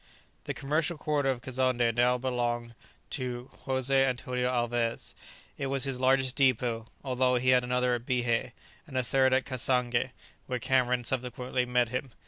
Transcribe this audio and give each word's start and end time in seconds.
The 0.45 0.55
commercial 0.55 0.97
quarter 0.97 1.29
of 1.29 1.41
Kazonndé 1.43 1.93
now 1.93 2.17
belonged 2.17 2.73
to 3.11 3.51
José 3.67 4.03
Antonio 4.07 4.49
Alvez. 4.49 5.13
It 5.59 5.67
was 5.67 5.83
his 5.83 5.99
largest 5.99 6.35
dépôt, 6.39 6.87
although 7.03 7.35
he 7.35 7.49
had 7.49 7.63
another 7.63 7.93
at 7.93 8.07
Bihé, 8.07 8.53
and 8.87 8.97
a 8.97 9.03
third 9.03 9.31
at 9.31 9.45
Cassangé, 9.45 10.09
where 10.47 10.57
Cameron 10.57 11.03
subsequently 11.03 11.67
met 11.67 11.89
him. 11.89 12.09